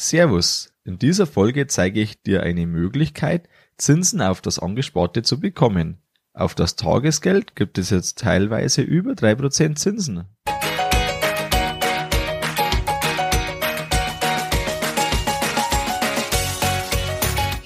Servus. 0.00 0.72
In 0.84 1.00
dieser 1.00 1.26
Folge 1.26 1.66
zeige 1.66 2.00
ich 2.00 2.22
dir 2.22 2.44
eine 2.44 2.68
Möglichkeit, 2.68 3.48
Zinsen 3.78 4.22
auf 4.22 4.40
das 4.40 4.60
Angesparte 4.60 5.24
zu 5.24 5.40
bekommen. 5.40 5.98
Auf 6.34 6.54
das 6.54 6.76
Tagesgeld 6.76 7.56
gibt 7.56 7.78
es 7.78 7.90
jetzt 7.90 8.18
teilweise 8.18 8.82
über 8.82 9.14
3% 9.14 9.74
Zinsen. 9.74 10.24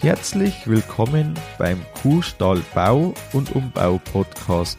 Herzlich 0.00 0.66
willkommen 0.66 1.34
beim 1.58 1.84
Kuhstall 2.00 2.62
Bau 2.74 3.12
und 3.34 3.54
Umbau 3.54 4.00
Podcast. 4.10 4.78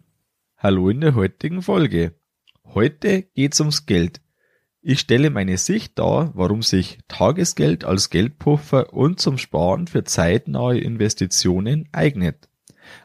Hallo 0.63 0.91
in 0.91 1.01
der 1.01 1.15
heutigen 1.15 1.63
Folge. 1.63 2.13
Heute 2.63 3.23
geht's 3.23 3.59
ums 3.59 3.87
Geld. 3.87 4.21
Ich 4.83 4.99
stelle 4.99 5.31
meine 5.31 5.57
Sicht 5.57 5.97
dar, 5.97 6.29
warum 6.35 6.61
sich 6.61 6.99
Tagesgeld 7.07 7.83
als 7.83 8.11
Geldpuffer 8.11 8.93
und 8.93 9.19
zum 9.19 9.39
Sparen 9.39 9.87
für 9.87 10.03
zeitnahe 10.03 10.77
Investitionen 10.77 11.89
eignet, 11.93 12.47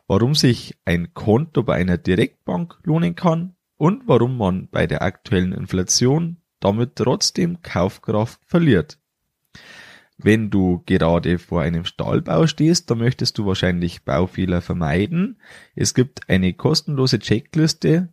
warum 0.06 0.34
sich 0.34 0.76
ein 0.84 1.14
Konto 1.14 1.62
bei 1.62 1.76
einer 1.76 1.96
Direktbank 1.96 2.78
lohnen 2.82 3.14
kann 3.14 3.56
und 3.78 4.06
warum 4.06 4.36
man 4.36 4.68
bei 4.68 4.86
der 4.86 5.00
aktuellen 5.00 5.52
Inflation 5.52 6.42
damit 6.60 6.96
trotzdem 6.96 7.62
Kaufkraft 7.62 8.38
verliert. 8.44 8.98
Wenn 10.18 10.50
du 10.50 10.82
gerade 10.86 11.38
vor 11.38 11.60
einem 11.60 11.84
Stahlbau 11.84 12.46
stehst, 12.46 12.90
dann 12.90 12.98
möchtest 12.98 13.36
du 13.38 13.46
wahrscheinlich 13.46 14.04
Baufehler 14.04 14.62
vermeiden. 14.62 15.40
Es 15.74 15.92
gibt 15.92 16.28
eine 16.28 16.54
kostenlose 16.54 17.18
Checkliste, 17.18 18.08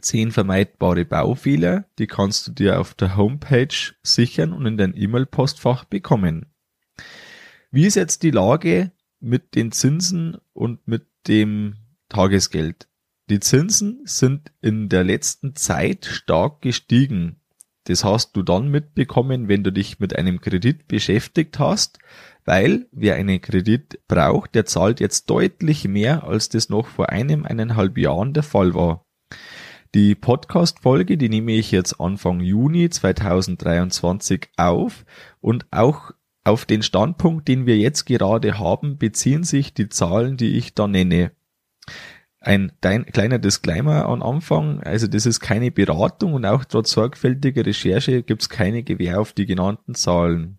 10 0.00 0.32
vermeidbare 0.32 1.04
Baufehler, 1.04 1.84
die 1.98 2.06
kannst 2.06 2.48
du 2.48 2.52
dir 2.52 2.80
auf 2.80 2.94
der 2.94 3.16
Homepage 3.16 3.94
sichern 4.02 4.52
und 4.52 4.66
in 4.66 4.76
dein 4.76 4.96
E-Mail-Postfach 4.96 5.84
bekommen. 5.84 6.46
Wie 7.70 7.86
ist 7.86 7.94
jetzt 7.94 8.22
die 8.22 8.32
Lage 8.32 8.92
mit 9.20 9.54
den 9.54 9.70
Zinsen 9.72 10.36
und 10.52 10.86
mit 10.88 11.06
dem 11.28 11.76
Tagesgeld? 12.08 12.88
Die 13.30 13.40
Zinsen 13.40 14.00
sind 14.04 14.52
in 14.60 14.88
der 14.88 15.04
letzten 15.04 15.54
Zeit 15.54 16.04
stark 16.04 16.60
gestiegen. 16.60 17.36
Das 17.84 18.04
hast 18.04 18.36
du 18.36 18.42
dann 18.42 18.68
mitbekommen, 18.68 19.48
wenn 19.48 19.64
du 19.64 19.72
dich 19.72 19.98
mit 19.98 20.16
einem 20.16 20.40
Kredit 20.40 20.86
beschäftigt 20.86 21.58
hast, 21.58 21.98
weil 22.44 22.86
wer 22.92 23.16
einen 23.16 23.40
Kredit 23.40 24.00
braucht, 24.06 24.54
der 24.54 24.66
zahlt 24.66 25.00
jetzt 25.00 25.28
deutlich 25.30 25.88
mehr, 25.88 26.24
als 26.24 26.48
das 26.48 26.68
noch 26.68 26.86
vor 26.86 27.10
einem, 27.10 27.44
eineinhalb 27.44 27.98
Jahren 27.98 28.34
der 28.34 28.44
Fall 28.44 28.74
war. 28.74 29.04
Die 29.94 30.14
Podcast-Folge, 30.14 31.18
die 31.18 31.28
nehme 31.28 31.52
ich 31.52 31.70
jetzt 31.70 32.00
Anfang 32.00 32.40
Juni 32.40 32.88
2023 32.88 34.48
auf 34.56 35.04
und 35.40 35.66
auch 35.70 36.12
auf 36.44 36.64
den 36.64 36.82
Standpunkt, 36.82 37.46
den 37.46 37.66
wir 37.66 37.76
jetzt 37.76 38.04
gerade 38.06 38.58
haben, 38.58 38.96
beziehen 38.96 39.44
sich 39.44 39.74
die 39.74 39.88
Zahlen, 39.88 40.36
die 40.36 40.56
ich 40.56 40.74
da 40.74 40.88
nenne. 40.88 41.32
Ein 42.44 42.72
kleiner 42.80 43.38
Disclaimer 43.38 44.06
am 44.06 44.20
Anfang, 44.20 44.80
also 44.82 45.06
das 45.06 45.26
ist 45.26 45.38
keine 45.38 45.70
Beratung 45.70 46.34
und 46.34 46.44
auch 46.44 46.64
trotz 46.64 46.90
sorgfältiger 46.90 47.64
Recherche 47.64 48.24
gibt 48.24 48.42
es 48.42 48.48
keine 48.48 48.82
Gewähr 48.82 49.20
auf 49.20 49.32
die 49.32 49.46
genannten 49.46 49.94
Zahlen. 49.94 50.58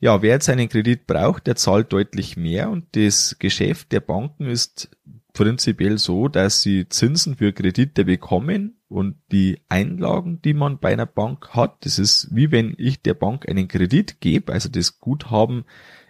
Ja, 0.00 0.20
wer 0.20 0.34
jetzt 0.34 0.50
einen 0.50 0.68
Kredit 0.68 1.06
braucht, 1.06 1.46
der 1.46 1.56
zahlt 1.56 1.94
deutlich 1.94 2.36
mehr 2.36 2.68
und 2.68 2.84
das 2.92 3.38
Geschäft 3.38 3.90
der 3.92 4.00
Banken 4.00 4.48
ist 4.48 4.90
prinzipiell 5.32 5.96
so, 5.96 6.28
dass 6.28 6.60
sie 6.60 6.88
Zinsen 6.90 7.36
für 7.36 7.54
Kredite 7.54 8.04
bekommen 8.04 8.76
und 8.88 9.16
die 9.32 9.62
Einlagen, 9.70 10.42
die 10.42 10.52
man 10.52 10.78
bei 10.78 10.92
einer 10.92 11.06
Bank 11.06 11.54
hat, 11.54 11.86
das 11.86 11.98
ist 11.98 12.28
wie 12.34 12.50
wenn 12.50 12.74
ich 12.76 13.00
der 13.00 13.14
Bank 13.14 13.48
einen 13.48 13.68
Kredit 13.68 14.20
gebe, 14.20 14.52
also 14.52 14.68
das 14.68 15.00
Guthaben 15.00 15.64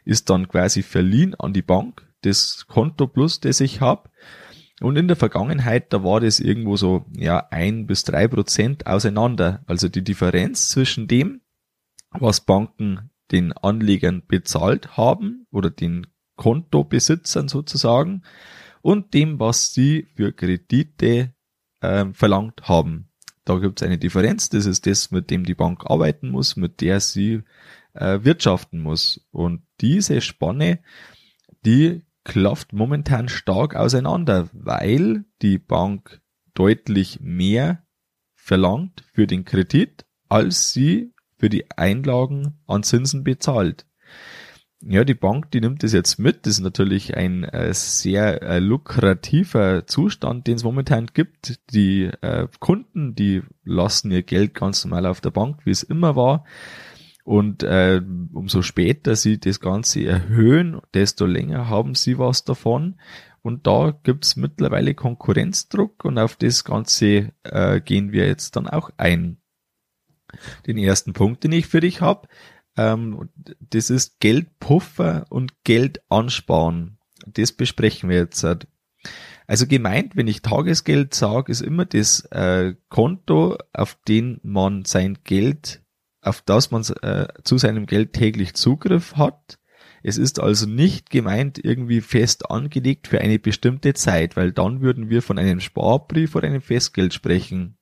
ist 0.05 0.29
dann 0.29 0.49
quasi 0.49 0.83
verliehen 0.83 1.37
an 1.37 1.53
die 1.53 1.63
Bank, 1.63 2.09
das 2.23 2.67
Konto 2.67 3.07
plus, 3.07 3.39
das 3.39 3.61
ich 3.61 3.81
habe 3.81 4.11
und 4.81 4.97
in 4.97 5.09
der 5.09 5.17
Vergangenheit, 5.17 5.93
da 5.93 6.05
war 6.05 6.21
das 6.21 6.39
irgendwo 6.39 6.77
so, 6.77 7.07
ja, 7.17 7.47
ein 7.51 7.87
bis 7.87 8.05
drei 8.05 8.29
Prozent 8.29 8.87
auseinander. 8.87 9.63
Also 9.67 9.89
die 9.89 10.05
Differenz 10.05 10.69
zwischen 10.69 11.09
dem, 11.09 11.41
was 12.11 12.43
Banken 12.43 13.11
den 13.33 13.53
Anlegern 13.53 14.23
bezahlt 14.27 14.97
haben 14.97 15.47
oder 15.51 15.71
den 15.71 16.07
Kontobesitzern 16.37 17.49
sozusagen 17.49 18.23
und 18.83 19.15
dem, 19.15 19.41
was 19.41 19.73
sie 19.73 20.09
für 20.15 20.33
Kredite 20.33 21.35
äh, 21.81 22.05
verlangt 22.13 22.69
haben. 22.69 23.09
Da 23.45 23.59
gibt 23.59 23.81
es 23.81 23.87
eine 23.87 23.99
Differenz, 23.99 24.51
das 24.51 24.67
ist 24.67 24.87
das, 24.87 25.11
mit 25.11 25.31
dem 25.31 25.45
die 25.45 25.55
Bank 25.55 25.87
arbeiten 25.87 26.31
muss, 26.31 26.57
mit 26.57 26.81
der 26.81 27.01
sie 27.01 27.43
äh, 27.95 28.19
wirtschaften 28.23 28.81
muss. 28.81 29.27
Und 29.31 29.63
diese 29.81 30.21
Spanne, 30.21 30.81
die 31.65 32.06
klafft 32.27 32.73
momentan 32.73 33.29
stark 33.29 33.77
auseinander, 33.77 34.49
weil 34.53 35.25
die 35.43 35.59
Bank 35.59 36.21
deutlich 36.55 37.21
mehr 37.21 37.85
verlangt 38.35 39.05
für 39.13 39.29
den 39.29 39.45
Kredit, 39.45 40.05
als 40.29 40.73
sie 40.73 41.15
für 41.39 41.49
die 41.49 41.71
Einlagen 41.71 42.59
an 42.67 42.83
Zinsen 42.83 43.23
bezahlt. 43.23 43.87
Ja, 44.83 45.05
die 45.05 45.15
Bank, 45.15 45.53
die 45.53 45.61
nimmt 45.61 45.85
das 45.85 45.93
jetzt 45.93 46.19
mit. 46.19 46.47
Das 46.47 46.55
ist 46.55 46.61
natürlich 46.61 47.17
ein 47.17 47.45
äh, 47.45 47.73
sehr 47.73 48.43
äh, 48.43 48.59
lukrativer 48.59 49.87
Zustand, 49.87 50.49
den 50.49 50.57
es 50.57 50.65
momentan 50.65 51.07
gibt. 51.15 51.61
Die 51.71 52.11
äh, 52.23 52.49
Kunden, 52.59 53.15
die 53.15 53.43
lassen 53.65 54.11
ihr 54.11 54.25
Geld 54.25 54.55
ganz 54.55 54.85
normal 54.85 55.07
auf 55.07 55.21
der 55.21 55.31
Bank, 55.31 55.61
wie 55.65 55.71
es 55.71 55.85
immer 55.85 56.17
war. 56.17 56.45
Und 57.27 57.65
äh, 57.65 58.01
umso 58.35 58.63
später 58.63 59.17
sie 59.17 59.41
das 59.41 59.59
Ganze 59.59 60.05
erhöhen, 60.07 60.81
desto 60.95 61.27
länger 61.27 61.69
haben 61.69 61.97
sie 61.97 62.21
was 62.21 62.45
davon. 62.45 63.01
Und 63.43 63.67
da 63.67 63.99
gibt's 64.05 64.37
mittlerweile 64.37 64.95
Konkurrenzdruck 64.95 66.05
und 66.05 66.19
auf 66.19 66.37
das 66.37 66.63
Ganze 66.63 67.33
äh, 67.43 67.81
gehen 67.81 68.13
wir 68.13 68.29
jetzt 68.29 68.55
dann 68.55 68.69
auch 68.69 68.91
ein. 68.97 69.39
Den 70.69 70.79
ersten 70.79 71.15
Punkt, 71.15 71.43
den 71.43 71.51
ich 71.51 71.67
für 71.67 71.81
dich 71.81 72.01
habe, 72.01 72.29
ähm, 72.77 73.29
das 73.59 73.91
ist 73.91 74.21
Geldpuffer 74.21 75.27
und 75.29 75.65
Geld 75.65 76.03
ansparen. 76.09 76.99
Das 77.27 77.51
besprechen 77.51 78.09
wir 78.09 78.19
jetzt. 78.19 78.47
Also 79.49 79.67
gemeint, 79.67 80.15
wenn 80.15 80.29
ich 80.29 80.43
Tagesgeld 80.43 81.13
sage, 81.13 81.51
ist 81.51 81.61
immer 81.61 81.87
das 81.87 82.21
äh, 82.27 82.77
Konto, 82.89 83.59
auf 83.73 83.99
den 84.07 84.39
man 84.45 84.85
sein 84.85 85.19
Geld 85.25 85.83
auf 86.27 86.43
das 86.43 86.71
man 86.71 86.83
äh, 87.03 87.27
zu 87.45 87.59
seinem 87.59 87.87
Geld 87.87 88.13
täglich 88.13 88.55
Zugriff 88.55 89.17
hat. 89.17 89.59
Es 90.03 90.19
ist 90.19 90.39
also 90.41 90.67
nicht 90.67 91.11
gemeint 91.11 91.59
irgendwie 91.63 92.01
fest 92.01 92.51
angelegt 92.51 93.09
für 93.09 93.21
eine 93.21 93.39
bestimmte 93.39 93.95
Zeit, 93.95 94.37
weil 94.37 94.53
dann 94.53 94.81
würden 94.81 95.11
wir 95.11 95.23
von 95.23 95.39
einem 95.39 95.61
Sparbrief 95.61 96.37
oder 96.37 96.47
einem 96.47 96.63
Festgeld 96.63 97.13
sprechen. 97.13 97.77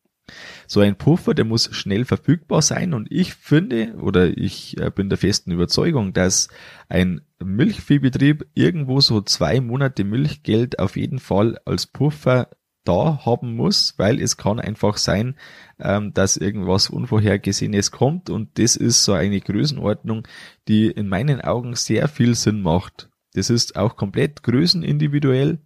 So 0.66 0.81
ein 0.81 0.97
Puffer, 0.97 1.34
der 1.34 1.44
muss 1.44 1.75
schnell 1.75 2.06
verfügbar 2.06 2.62
sein 2.62 2.94
und 2.94 3.09
ich 3.10 3.34
finde 3.34 3.97
oder 3.97 4.37
ich 4.38 4.81
äh, 4.81 4.91
bin 4.91 5.10
der 5.10 5.19
festen 5.19 5.50
Überzeugung, 5.50 6.15
dass 6.15 6.48
ein 6.89 7.21
Milchviehbetrieb 7.45 8.47
irgendwo 8.54 9.01
so 9.01 9.21
zwei 9.21 9.60
Monate 9.60 10.03
Milchgeld 10.04 10.78
auf 10.78 10.97
jeden 10.97 11.19
Fall 11.19 11.59
als 11.66 11.86
Puffer 11.86 12.48
da 12.84 13.25
haben 13.25 13.57
muss, 13.57 13.95
weil 13.97 14.21
es 14.21 14.36
kann 14.36 14.60
einfach 14.60 14.97
sein, 14.97 15.36
ähm, 15.78 16.13
dass 16.13 16.36
irgendwas 16.36 16.91
Unvorhergesehenes 16.91 17.91
kommt 17.91 18.31
und 18.31 18.59
das 18.59 18.77
ist 18.77 19.04
so 19.04 19.13
eine 19.13 19.41
Größenordnung, 19.41 20.27
die 20.69 20.86
in 20.86 21.09
meinen 21.09 21.41
Augen 21.41 21.75
sehr 21.75 22.09
viel 22.09 22.34
Sinn 22.34 22.63
macht. 22.63 23.10
Das 23.33 23.51
ist 23.51 23.77
auch 23.77 23.97
komplett 23.97 24.42
größenindividuell 24.42 25.59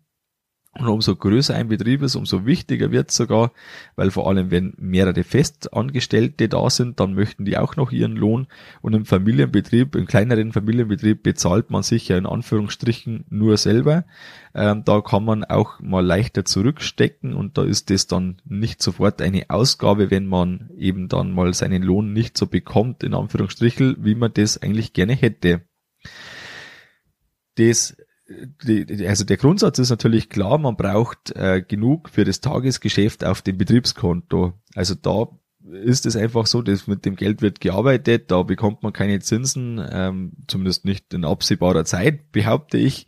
Und 0.79 0.87
umso 0.87 1.17
größer 1.17 1.57
ein 1.57 1.67
Betrieb 1.67 2.03
ist, 2.03 2.15
umso 2.15 2.47
wichtiger 2.47 2.93
wird 2.93 3.11
sogar, 3.11 3.51
weil 3.97 4.13
vor 4.13 4.29
allem, 4.29 4.53
wenn 4.53 4.75
mehrere 4.79 5.25
Festangestellte 5.25 6.49
da 6.49 6.71
sind, 6.71 7.01
dann 7.01 7.15
möchten 7.15 7.45
die 7.45 7.59
auch 7.59 7.75
noch 7.75 7.91
ihren 7.91 8.15
Lohn. 8.15 8.47
Und 8.81 8.95
im 8.95 9.05
Familienbetrieb, 9.05 9.97
im 9.97 10.07
kleineren 10.07 10.53
Familienbetrieb 10.53 11.25
bezahlt 11.25 11.71
man 11.71 11.83
sich 11.83 12.07
ja 12.07 12.17
in 12.17 12.27
Anführungsstrichen 12.27 13.25
nur 13.29 13.57
selber. 13.57 14.05
Ähm, 14.55 14.85
da 14.85 15.01
kann 15.01 15.25
man 15.25 15.43
auch 15.43 15.81
mal 15.81 16.05
leichter 16.05 16.45
zurückstecken 16.45 17.35
und 17.35 17.59
da 17.59 17.65
ist 17.65 17.91
das 17.91 18.07
dann 18.07 18.41
nicht 18.45 18.81
sofort 18.81 19.21
eine 19.21 19.51
Ausgabe, 19.51 20.13
wenn 20.13 20.27
man 20.27 20.71
eben 20.77 21.09
dann 21.09 21.33
mal 21.33 21.55
seinen 21.55 21.83
Lohn 21.83 22.13
nicht 22.13 22.39
so 22.39 22.47
bekommt, 22.47 23.03
in 23.03 23.15
Anführungsstrichen, 23.15 23.97
wie 23.99 24.15
man 24.15 24.33
das 24.33 24.63
eigentlich 24.63 24.93
gerne 24.93 25.15
hätte. 25.15 25.63
Das 27.57 27.97
also 29.07 29.25
der 29.25 29.37
Grundsatz 29.39 29.79
ist 29.79 29.91
natürlich 29.91 30.29
klar, 30.29 30.59
man 30.59 30.77
braucht 30.77 31.35
äh, 31.35 31.63
genug 31.67 32.11
für 32.11 32.25
das 32.25 32.41
Tagesgeschäft 32.41 33.25
auf 33.25 33.43
dem 33.43 33.57
Betriebskonto. 33.57 34.53
Also 34.75 34.95
da 34.95 35.29
ist 35.65 36.07
es 36.07 36.17
einfach 36.17 36.47
so, 36.47 36.63
dass 36.63 36.87
mit 36.87 37.05
dem 37.05 37.17
Geld 37.17 37.43
wird 37.43 37.61
gearbeitet, 37.61 38.31
da 38.31 38.43
bekommt 38.43 38.83
man 38.83 38.93
keine 38.93 39.21
Zinsen, 39.21 39.85
ähm, 39.91 40.33
zumindest 40.47 40.85
nicht 40.85 41.13
in 41.15 41.25
absehbarer 41.25 41.85
Zeit, 41.85 42.33
behaupte 42.33 42.79
ich. 42.79 43.07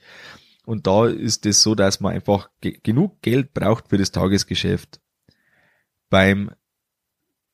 Und 0.65 0.87
da 0.87 1.07
ist 1.07 1.47
es 1.47 1.63
so, 1.63 1.75
dass 1.75 2.01
man 2.01 2.15
einfach 2.15 2.51
ge 2.61 2.79
genug 2.83 3.23
Geld 3.23 3.55
braucht 3.55 3.89
für 3.89 3.99
das 3.99 4.13
Tagesgeschäft. 4.13 5.01
Beim 6.09 6.51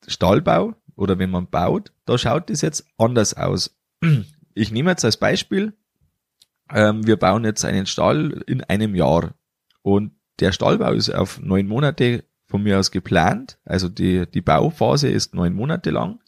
Stallbau 0.07 0.75
oder 0.95 1.19
wenn 1.19 1.31
man 1.31 1.49
baut, 1.49 1.91
da 2.05 2.17
schaut 2.17 2.49
es 2.49 2.61
jetzt 2.61 2.85
anders 2.97 3.33
aus. 3.33 3.77
Ich 4.53 4.71
nehme 4.71 4.89
jetzt 4.89 5.05
als 5.05 5.17
Beispiel 5.17 5.73
ähm, 6.73 7.05
wir 7.05 7.17
bauen 7.17 7.43
jetzt 7.43 7.65
einen 7.65 7.85
Stall 7.85 8.43
in 8.47 8.63
einem 8.63 8.95
Jahr. 8.95 9.33
Und 9.81 10.11
der 10.39 10.51
Stallbau 10.51 10.91
ist 10.91 11.09
auf 11.09 11.39
neun 11.39 11.67
Monate 11.67 12.23
von 12.45 12.63
mir 12.63 12.79
aus 12.79 12.91
geplant. 12.91 13.59
Also 13.65 13.89
die, 13.89 14.29
die 14.29 14.41
Bauphase 14.41 15.09
ist 15.09 15.33
neun 15.33 15.53
Monate 15.53 15.89
lang. 15.89 16.19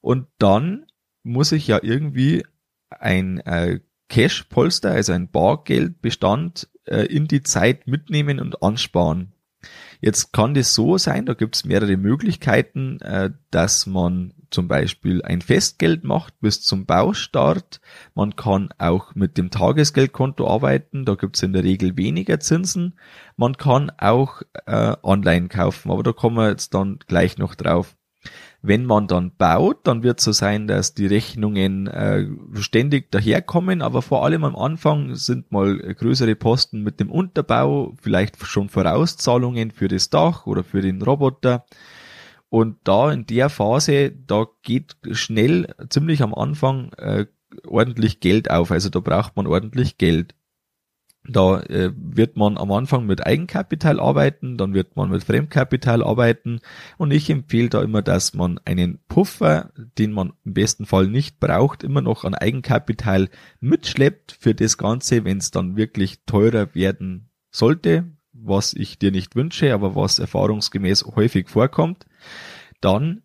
Und 0.00 0.28
dann 0.38 0.86
muss 1.22 1.52
ich 1.52 1.66
ja 1.66 1.80
irgendwie 1.82 2.44
ein 2.90 3.40
äh, 3.40 3.80
Cash-Polster, 4.08 4.92
also 4.92 5.12
ein 5.12 5.30
Bargeldbestand 5.30 6.68
äh, 6.84 7.06
in 7.06 7.26
die 7.26 7.42
Zeit 7.42 7.86
mitnehmen 7.86 8.38
und 8.38 8.62
ansparen. 8.62 9.32
Jetzt 10.00 10.32
kann 10.32 10.54
das 10.54 10.74
so 10.74 10.98
sein, 10.98 11.26
da 11.26 11.34
gibt 11.34 11.56
es 11.56 11.64
mehrere 11.64 11.96
Möglichkeiten, 11.96 13.00
äh, 13.00 13.30
dass 13.50 13.86
man 13.86 14.34
zum 14.50 14.68
Beispiel 14.68 15.22
ein 15.22 15.40
Festgeld 15.40 16.04
macht 16.04 16.40
bis 16.40 16.62
zum 16.62 16.86
Baustart. 16.86 17.80
Man 18.14 18.36
kann 18.36 18.70
auch 18.78 19.14
mit 19.14 19.38
dem 19.38 19.50
Tagesgeldkonto 19.50 20.48
arbeiten, 20.48 21.04
da 21.04 21.14
gibt 21.14 21.36
es 21.36 21.42
in 21.42 21.52
der 21.52 21.64
Regel 21.64 21.96
weniger 21.96 22.40
Zinsen. 22.40 22.94
Man 23.36 23.56
kann 23.56 23.90
auch 23.98 24.42
äh, 24.66 24.96
online 25.02 25.48
kaufen, 25.48 25.90
aber 25.90 26.02
da 26.02 26.12
kommen 26.12 26.36
wir 26.36 26.48
jetzt 26.48 26.74
dann 26.74 26.98
gleich 27.06 27.38
noch 27.38 27.54
drauf. 27.54 27.96
Wenn 28.62 28.84
man 28.84 29.06
dann 29.06 29.32
baut, 29.36 29.86
dann 29.86 30.02
wird 30.02 30.18
es 30.18 30.24
so 30.24 30.32
sein, 30.32 30.66
dass 30.66 30.94
die 30.94 31.06
Rechnungen 31.06 31.86
äh, 31.86 32.26
ständig 32.54 33.12
daherkommen, 33.12 33.80
aber 33.80 34.02
vor 34.02 34.24
allem 34.24 34.42
am 34.44 34.56
Anfang 34.56 35.14
sind 35.14 35.52
mal 35.52 35.78
größere 35.78 36.34
Posten 36.34 36.82
mit 36.82 36.98
dem 36.98 37.10
Unterbau, 37.10 37.94
vielleicht 38.00 38.44
schon 38.44 38.68
Vorauszahlungen 38.68 39.70
für 39.70 39.86
das 39.88 40.10
Dach 40.10 40.46
oder 40.46 40.64
für 40.64 40.80
den 40.80 41.00
Roboter. 41.00 41.64
Und 42.48 42.76
da 42.84 43.12
in 43.12 43.26
der 43.26 43.48
Phase, 43.48 44.12
da 44.12 44.46
geht 44.62 44.96
schnell, 45.12 45.74
ziemlich 45.88 46.22
am 46.22 46.34
Anfang, 46.34 46.92
äh, 46.94 47.26
ordentlich 47.66 48.20
Geld 48.20 48.50
auf. 48.50 48.70
Also 48.70 48.88
da 48.88 49.00
braucht 49.00 49.36
man 49.36 49.46
ordentlich 49.46 49.98
Geld. 49.98 50.34
Da 51.28 51.60
äh, 51.62 51.92
wird 51.96 52.36
man 52.36 52.56
am 52.56 52.70
Anfang 52.70 53.06
mit 53.06 53.26
Eigenkapital 53.26 53.98
arbeiten, 53.98 54.56
dann 54.56 54.74
wird 54.74 54.96
man 54.96 55.10
mit 55.10 55.24
Fremdkapital 55.24 56.04
arbeiten 56.04 56.60
und 56.98 57.10
ich 57.10 57.28
empfehle 57.30 57.68
da 57.68 57.82
immer, 57.82 58.02
dass 58.02 58.34
man 58.34 58.60
einen 58.64 59.00
Puffer, 59.08 59.72
den 59.98 60.12
man 60.12 60.34
im 60.44 60.54
besten 60.54 60.86
Fall 60.86 61.08
nicht 61.08 61.40
braucht, 61.40 61.82
immer 61.82 62.00
noch 62.00 62.24
an 62.24 62.34
Eigenkapital 62.34 63.28
mitschleppt 63.60 64.36
für 64.38 64.54
das 64.54 64.78
Ganze, 64.78 65.24
wenn 65.24 65.38
es 65.38 65.50
dann 65.50 65.76
wirklich 65.76 66.20
teurer 66.26 66.74
werden 66.76 67.30
sollte, 67.50 68.04
was 68.32 68.72
ich 68.72 68.98
dir 68.98 69.10
nicht 69.10 69.34
wünsche, 69.34 69.74
aber 69.74 69.96
was 69.96 70.18
erfahrungsgemäß 70.18 71.06
häufig 71.16 71.48
vorkommt, 71.48 72.06
dann 72.80 73.22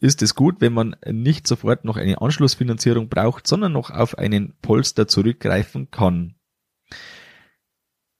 ist 0.00 0.22
es 0.22 0.34
gut, 0.34 0.60
wenn 0.60 0.72
man 0.72 0.96
nicht 1.06 1.46
sofort 1.46 1.84
noch 1.84 1.96
eine 1.96 2.20
Anschlussfinanzierung 2.20 3.08
braucht, 3.08 3.46
sondern 3.46 3.72
noch 3.72 3.90
auf 3.90 4.16
einen 4.16 4.56
Polster 4.62 5.08
zurückgreifen 5.08 5.90
kann. 5.90 6.36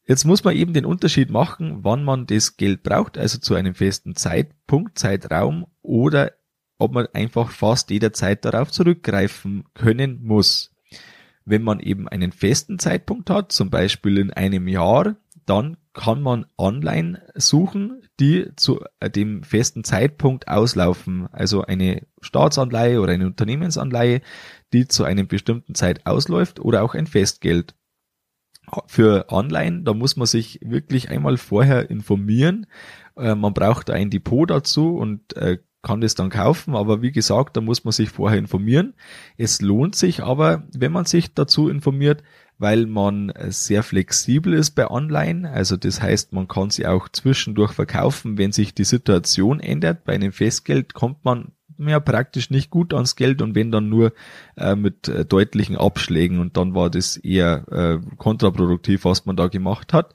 Jetzt 0.05 0.25
muss 0.25 0.43
man 0.43 0.57
eben 0.57 0.73
den 0.73 0.87
Unterschied 0.87 1.31
machen, 1.31 1.85
wann 1.85 2.03
man 2.03 2.27
das 2.27 2.57
Geld 2.57 2.83
braucht, 2.83 3.19
also 3.19 3.39
zu 3.39 3.55
einem 3.55 3.75
festen 3.75 4.17
Zeitpunkt, 4.17 4.99
Zeitraum 4.99 5.67
oder 5.83 6.33
ob 6.79 6.93
man 6.93 7.07
einfach 7.13 7.51
fast 7.51 7.91
jederzeit 7.91 8.45
darauf 8.45 8.71
zurückgreifen 8.71 9.65
können 9.75 10.23
muss. 10.23 10.75
Wenn 11.45 11.63
man 11.63 11.81
eben 11.81 12.09
einen 12.09 12.33
festen 12.33 12.79
Zeitpunkt 12.79 13.31
hat, 13.31 13.53
zum 13.53 13.69
Beispiel 13.69 14.19
in 14.19 14.33
einem 14.33 14.67
Jahr, 14.69 15.17
dann 15.49 15.77
kann 15.93 16.23
man 16.23 16.47
online 16.59 17.23
suchen, 17.35 18.03
die 18.21 18.51
zu 18.57 18.85
dem 19.03 19.43
festen 19.43 19.85
Zeitpunkt 19.85 20.49
auslaufen. 20.49 21.27
Also 21.33 21.63
eine 21.63 22.07
Staatsanleihe 22.21 23.01
oder 23.01 23.13
eine 23.13 23.27
Unternehmensanleihe, 23.27 24.21
die 24.73 24.87
zu 24.87 25.05
einem 25.05 25.27
bestimmten 25.27 25.75
Zeit 25.75 26.07
ausläuft 26.07 26.61
oder 26.61 26.83
auch 26.83 26.95
ein 26.95 27.07
Festgeld 27.07 27.75
für 28.87 29.27
online, 29.31 29.83
da 29.83 29.95
muss 29.95 30.17
man 30.17 30.27
sich 30.27 30.61
wirklich 30.63 31.11
einmal 31.11 31.39
vorher 31.39 31.91
informieren. 31.91 32.67
Äh, 33.17 33.35
man 33.35 33.55
braucht 33.55 33.89
ein 33.91 34.11
Depot 34.11 34.49
dazu 34.49 34.97
und 34.97 35.35
äh, 35.37 35.59
kann 35.81 36.01
das 36.01 36.15
dann 36.15 36.29
kaufen, 36.29 36.75
aber 36.75 37.03
wie 37.03 37.13
gesagt, 37.13 37.57
da 37.57 37.61
muss 37.61 37.85
man 37.85 37.93
sich 37.93 38.11
vorher 38.11 38.39
informieren. 38.39 38.95
Es 39.37 39.63
lohnt 39.63 39.95
sich 39.95 40.23
aber, 40.23 40.65
wenn 40.77 40.93
man 40.93 41.05
sich 41.05 41.35
dazu 41.35 41.69
informiert, 41.69 42.23
weil 42.59 42.87
man 42.87 43.33
sehr 43.49 43.83
flexibel 43.83 44.53
ist 44.53 44.73
bei 44.73 44.91
Online. 44.91 45.51
Also 45.51 45.77
das 45.77 46.03
heißt, 46.03 46.33
man 46.33 46.49
kann 46.49 46.71
sie 46.71 46.87
auch 46.87 47.09
zwischendurch 47.09 47.73
verkaufen, 47.73 48.37
wenn 48.37 48.53
sich 48.53 48.75
die 48.75 48.85
Situation 48.85 49.61
ändert. 49.61 50.05
Bei 50.05 50.15
einem 50.15 50.33
Festgeld 50.33 50.93
kommt 50.93 51.25
man 51.25 51.53
ja 51.79 52.01
praktisch 52.01 52.51
nicht 52.51 52.71
gut 52.71 52.93
ans 52.93 53.15
Geld 53.15 53.41
und 53.41 53.55
wenn 53.55 53.71
dann 53.71 53.89
nur 53.89 54.13
äh, 54.57 54.75
mit 54.75 55.07
äh, 55.07 55.25
deutlichen 55.25 55.77
Abschlägen 55.77 56.41
und 56.41 56.57
dann 56.57 56.75
war 56.75 56.91
das 56.91 57.17
eher 57.17 57.65
äh, 57.71 58.17
kontraproduktiv, 58.17 59.05
was 59.05 59.27
man 59.27 59.37
da 59.37 59.47
gemacht 59.47 59.93
hat. 59.93 60.13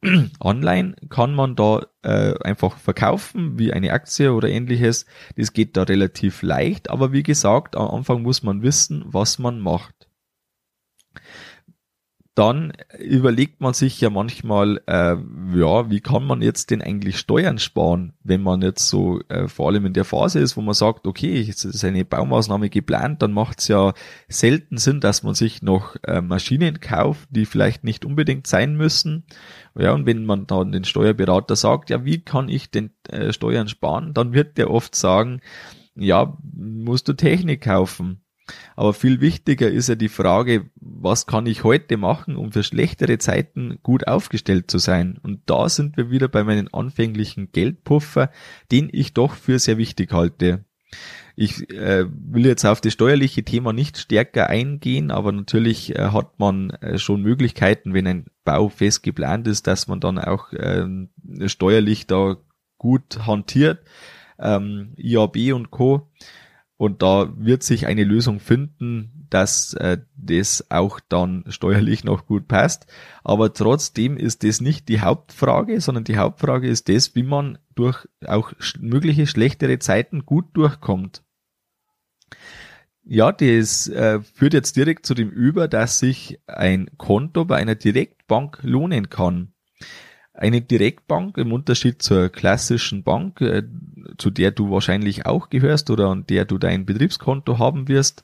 Online 0.40 0.94
kann 1.10 1.34
man 1.34 1.56
da 1.56 1.84
äh, 2.02 2.32
einfach 2.42 2.78
verkaufen, 2.78 3.58
wie 3.58 3.74
eine 3.74 3.92
Aktie 3.92 4.32
oder 4.32 4.48
ähnliches. 4.48 5.04
Das 5.36 5.52
geht 5.52 5.76
da 5.76 5.82
relativ 5.82 6.40
leicht, 6.40 6.88
aber 6.88 7.12
wie 7.12 7.24
gesagt, 7.24 7.76
am 7.76 7.88
Anfang 7.88 8.22
muss 8.22 8.42
man 8.42 8.62
wissen, 8.62 9.04
was 9.06 9.38
man 9.38 9.60
macht 9.60 10.08
dann 12.38 12.72
überlegt 13.00 13.60
man 13.60 13.74
sich 13.74 14.00
ja 14.00 14.10
manchmal, 14.10 14.80
äh, 14.86 15.16
ja, 15.58 15.90
wie 15.90 15.98
kann 15.98 16.24
man 16.24 16.40
jetzt 16.40 16.70
denn 16.70 16.80
eigentlich 16.80 17.18
Steuern 17.18 17.58
sparen, 17.58 18.12
wenn 18.22 18.42
man 18.42 18.62
jetzt 18.62 18.88
so 18.88 19.20
äh, 19.28 19.48
vor 19.48 19.68
allem 19.68 19.86
in 19.86 19.92
der 19.92 20.04
Phase 20.04 20.38
ist, 20.38 20.56
wo 20.56 20.60
man 20.60 20.74
sagt, 20.74 21.08
okay, 21.08 21.44
es 21.48 21.64
ist 21.64 21.84
eine 21.84 22.04
Baumaßnahme 22.04 22.70
geplant, 22.70 23.22
dann 23.22 23.32
macht 23.32 23.58
es 23.58 23.66
ja 23.66 23.92
selten 24.28 24.78
Sinn, 24.78 25.00
dass 25.00 25.24
man 25.24 25.34
sich 25.34 25.62
noch 25.62 25.96
äh, 26.04 26.20
Maschinen 26.20 26.78
kauft, 26.78 27.28
die 27.30 27.44
vielleicht 27.44 27.82
nicht 27.82 28.04
unbedingt 28.04 28.46
sein 28.46 28.76
müssen. 28.76 29.24
Ja, 29.76 29.92
und 29.92 30.06
wenn 30.06 30.24
man 30.24 30.46
dann 30.46 30.70
den 30.70 30.84
Steuerberater 30.84 31.56
sagt, 31.56 31.90
ja, 31.90 32.04
wie 32.04 32.20
kann 32.20 32.48
ich 32.48 32.70
denn 32.70 32.90
äh, 33.08 33.32
Steuern 33.32 33.66
sparen, 33.66 34.14
dann 34.14 34.32
wird 34.32 34.58
der 34.58 34.70
oft 34.70 34.94
sagen, 34.94 35.40
ja, 35.96 36.38
musst 36.54 37.08
du 37.08 37.14
Technik 37.14 37.62
kaufen. 37.62 38.22
Aber 38.76 38.94
viel 38.94 39.20
wichtiger 39.20 39.70
ist 39.70 39.88
ja 39.88 39.94
die 39.94 40.08
Frage, 40.08 40.70
was 40.76 41.26
kann 41.26 41.46
ich 41.46 41.64
heute 41.64 41.96
machen, 41.96 42.36
um 42.36 42.52
für 42.52 42.62
schlechtere 42.62 43.18
Zeiten 43.18 43.78
gut 43.82 44.06
aufgestellt 44.06 44.70
zu 44.70 44.78
sein? 44.78 45.18
Und 45.22 45.42
da 45.46 45.68
sind 45.68 45.96
wir 45.96 46.10
wieder 46.10 46.28
bei 46.28 46.44
meinen 46.44 46.72
anfänglichen 46.72 47.52
Geldpuffer, 47.52 48.30
den 48.70 48.88
ich 48.92 49.14
doch 49.14 49.34
für 49.34 49.58
sehr 49.58 49.78
wichtig 49.78 50.12
halte. 50.12 50.64
Ich 51.40 51.70
äh, 51.70 52.06
will 52.08 52.46
jetzt 52.46 52.64
auf 52.64 52.80
das 52.80 52.94
steuerliche 52.94 53.44
Thema 53.44 53.72
nicht 53.72 53.96
stärker 53.96 54.48
eingehen, 54.48 55.12
aber 55.12 55.30
natürlich 55.30 55.94
äh, 55.94 56.08
hat 56.10 56.40
man 56.40 56.70
äh, 56.70 56.98
schon 56.98 57.22
Möglichkeiten, 57.22 57.94
wenn 57.94 58.08
ein 58.08 58.26
Bau 58.44 58.68
fest 58.68 59.04
geplant 59.04 59.46
ist, 59.46 59.68
dass 59.68 59.86
man 59.86 60.00
dann 60.00 60.18
auch 60.18 60.52
äh, 60.52 60.84
steuerlich 61.46 62.08
da 62.08 62.38
gut 62.76 63.26
hantiert. 63.26 63.84
Ähm, 64.40 64.94
IAB 64.96 65.52
und 65.52 65.70
Co. 65.70 66.10
Und 66.78 67.02
da 67.02 67.32
wird 67.36 67.64
sich 67.64 67.86
eine 67.86 68.04
Lösung 68.04 68.38
finden, 68.38 69.26
dass 69.30 69.74
äh, 69.74 69.98
das 70.16 70.70
auch 70.70 71.00
dann 71.00 71.44
steuerlich 71.48 72.04
noch 72.04 72.24
gut 72.24 72.46
passt. 72.46 72.86
Aber 73.24 73.52
trotzdem 73.52 74.16
ist 74.16 74.44
das 74.44 74.60
nicht 74.60 74.88
die 74.88 75.00
Hauptfrage, 75.00 75.80
sondern 75.80 76.04
die 76.04 76.16
Hauptfrage 76.16 76.68
ist 76.68 76.88
das, 76.88 77.16
wie 77.16 77.24
man 77.24 77.58
durch 77.74 78.08
auch 78.24 78.52
mögliche 78.78 79.26
schlechtere 79.26 79.80
Zeiten 79.80 80.24
gut 80.24 80.46
durchkommt. 80.56 81.24
Ja, 83.02 83.32
das 83.32 83.88
äh, 83.88 84.20
führt 84.20 84.54
jetzt 84.54 84.76
direkt 84.76 85.04
zu 85.04 85.14
dem 85.14 85.30
über, 85.30 85.66
dass 85.66 85.98
sich 85.98 86.38
ein 86.46 86.90
Konto 86.96 87.44
bei 87.44 87.56
einer 87.56 87.74
Direktbank 87.74 88.60
lohnen 88.62 89.10
kann. 89.10 89.52
Eine 90.38 90.60
Direktbank 90.60 91.36
im 91.36 91.52
Unterschied 91.52 92.00
zur 92.00 92.28
klassischen 92.28 93.02
Bank, 93.02 93.40
äh, 93.40 93.64
zu 94.18 94.30
der 94.30 94.52
du 94.52 94.70
wahrscheinlich 94.70 95.26
auch 95.26 95.50
gehörst 95.50 95.90
oder 95.90 96.08
an 96.08 96.26
der 96.28 96.44
du 96.44 96.58
dein 96.58 96.86
Betriebskonto 96.86 97.58
haben 97.58 97.88
wirst. 97.88 98.22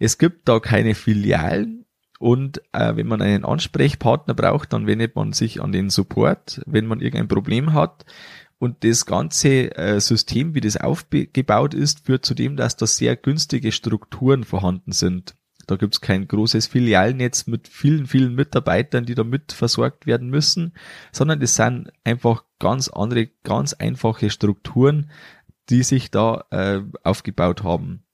Es 0.00 0.18
gibt 0.18 0.48
da 0.48 0.58
keine 0.58 0.96
Filialen 0.96 1.86
und 2.18 2.60
äh, 2.72 2.96
wenn 2.96 3.06
man 3.06 3.22
einen 3.22 3.44
Ansprechpartner 3.44 4.34
braucht, 4.34 4.72
dann 4.72 4.88
wendet 4.88 5.14
man 5.14 5.32
sich 5.32 5.62
an 5.62 5.70
den 5.70 5.88
Support, 5.88 6.62
wenn 6.66 6.86
man 6.86 7.00
irgendein 7.00 7.28
Problem 7.28 7.74
hat. 7.74 8.06
Und 8.58 8.82
das 8.82 9.06
ganze 9.06 9.76
äh, 9.76 10.00
System, 10.00 10.54
wie 10.54 10.60
das 10.60 10.76
aufgebaut 10.76 11.74
ist, 11.74 12.06
führt 12.06 12.24
zu 12.24 12.34
dem, 12.34 12.56
dass 12.56 12.76
da 12.76 12.86
sehr 12.88 13.14
günstige 13.14 13.70
Strukturen 13.70 14.42
vorhanden 14.42 14.90
sind. 14.90 15.36
Da 15.66 15.76
gibt's 15.76 16.00
kein 16.00 16.26
großes 16.26 16.66
Filialnetz 16.66 17.46
mit 17.46 17.68
vielen, 17.68 18.06
vielen 18.06 18.34
Mitarbeitern, 18.34 19.04
die 19.04 19.14
da 19.14 19.24
mit 19.24 19.52
versorgt 19.52 20.06
werden 20.06 20.28
müssen, 20.28 20.72
sondern 21.12 21.40
das 21.40 21.56
sind 21.56 21.92
einfach 22.04 22.44
ganz 22.58 22.88
andere, 22.88 23.28
ganz 23.44 23.72
einfache 23.72 24.30
Strukturen, 24.30 25.10
die 25.70 25.82
sich 25.82 26.10
da 26.10 26.44
äh, 26.50 26.80
aufgebaut 27.02 27.62
haben. 27.62 28.04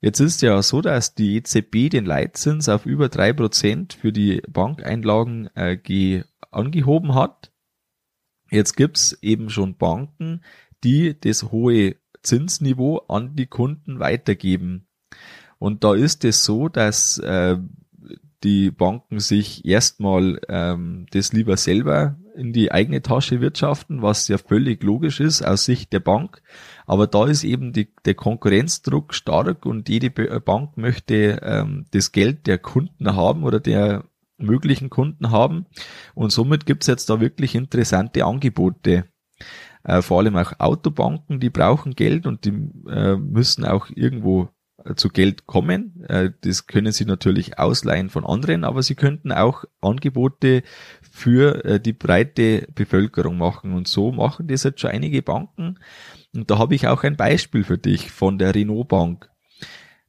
Jetzt 0.00 0.18
ist 0.18 0.42
ja 0.42 0.60
so, 0.62 0.80
dass 0.80 1.14
die 1.14 1.36
EZB 1.36 1.88
den 1.88 2.04
Leitzins 2.04 2.68
auf 2.68 2.86
über 2.86 3.08
drei 3.08 3.32
Prozent 3.32 3.92
für 3.92 4.12
die 4.12 4.42
Bankeinlagen 4.48 5.48
äh, 5.54 6.24
angehoben 6.50 7.14
hat. 7.14 7.52
Jetzt 8.50 8.76
gibt's 8.76 9.16
eben 9.22 9.48
schon 9.48 9.76
Banken, 9.76 10.42
die 10.82 11.18
das 11.18 11.52
hohe 11.52 11.96
Zinsniveau 12.22 12.98
an 13.08 13.36
die 13.36 13.46
Kunden 13.46 14.00
weitergeben. 14.00 14.88
Und 15.62 15.84
da 15.84 15.94
ist 15.94 16.24
es 16.24 16.44
so, 16.44 16.68
dass 16.68 17.18
äh, 17.18 17.56
die 18.42 18.72
Banken 18.72 19.20
sich 19.20 19.64
erstmal 19.64 20.40
ähm, 20.48 21.06
das 21.12 21.32
lieber 21.32 21.56
selber 21.56 22.16
in 22.34 22.52
die 22.52 22.72
eigene 22.72 23.00
Tasche 23.00 23.40
wirtschaften, 23.40 24.02
was 24.02 24.26
ja 24.26 24.38
völlig 24.38 24.82
logisch 24.82 25.20
ist 25.20 25.40
aus 25.42 25.64
Sicht 25.64 25.92
der 25.92 26.00
Bank. 26.00 26.42
Aber 26.84 27.06
da 27.06 27.26
ist 27.26 27.44
eben 27.44 27.72
die, 27.72 27.94
der 28.04 28.14
Konkurrenzdruck 28.14 29.14
stark 29.14 29.64
und 29.64 29.88
jede 29.88 30.08
äh, 30.08 30.40
Bank 30.40 30.76
möchte 30.76 31.38
ähm, 31.44 31.86
das 31.92 32.10
Geld 32.10 32.48
der 32.48 32.58
Kunden 32.58 33.14
haben 33.14 33.44
oder 33.44 33.60
der 33.60 34.02
möglichen 34.38 34.90
Kunden 34.90 35.30
haben. 35.30 35.66
Und 36.16 36.32
somit 36.32 36.66
gibt's 36.66 36.88
jetzt 36.88 37.08
da 37.08 37.20
wirklich 37.20 37.54
interessante 37.54 38.24
Angebote. 38.24 39.04
Äh, 39.84 40.02
vor 40.02 40.18
allem 40.18 40.34
auch 40.34 40.54
Autobanken, 40.58 41.38
die 41.38 41.50
brauchen 41.50 41.94
Geld 41.94 42.26
und 42.26 42.46
die 42.46 42.68
äh, 42.90 43.14
müssen 43.14 43.64
auch 43.64 43.86
irgendwo 43.94 44.48
zu 44.96 45.08
Geld 45.08 45.46
kommen. 45.46 46.04
Äh, 46.08 46.30
das 46.42 46.66
können 46.66 46.92
Sie 46.92 47.04
natürlich 47.04 47.58
ausleihen 47.58 48.10
von 48.10 48.24
anderen, 48.24 48.64
aber 48.64 48.82
Sie 48.82 48.94
könnten 48.94 49.32
auch 49.32 49.64
Angebote 49.80 50.62
für 51.10 51.64
äh, 51.64 51.80
die 51.80 51.92
breite 51.92 52.68
Bevölkerung 52.74 53.38
machen. 53.38 53.74
Und 53.74 53.88
so 53.88 54.12
machen 54.12 54.48
das 54.48 54.64
jetzt 54.64 54.80
schon 54.80 54.90
einige 54.90 55.22
Banken. 55.22 55.78
Und 56.34 56.50
da 56.50 56.58
habe 56.58 56.74
ich 56.74 56.88
auch 56.88 57.02
ein 57.02 57.16
Beispiel 57.16 57.64
für 57.64 57.78
dich 57.78 58.10
von 58.10 58.38
der 58.38 58.54
Renault 58.54 58.88
Bank. 58.88 59.30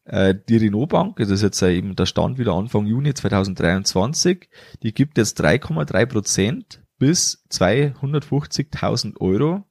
Äh, 0.05 0.35
die 0.47 0.57
Renault 0.57 0.89
Bank, 0.89 1.17
das 1.17 1.29
ist 1.29 1.41
jetzt 1.41 1.61
eben 1.61 1.95
der 1.95 2.05
Stand 2.05 2.37
wieder 2.37 2.53
Anfang 2.53 2.85
Juni 2.85 3.13
2023, 3.13 4.49
die 4.81 4.93
gibt 4.93 5.17
jetzt 5.17 5.41
3,3 5.41 6.05
Prozent 6.05 6.83
bis 6.97 7.45
250.000 7.49 9.19
Euro 9.19 9.65